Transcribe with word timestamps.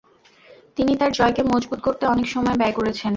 তিনি 0.77 0.91
তার 0.95 1.11
জয়কে 1.11 1.41
মজবুত 1.43 1.79
করতে 1.79 2.03
অনেক 2.05 2.27
সময় 2.27 2.57
ব্যয় 2.57 2.75
করেছেন। 2.79 3.09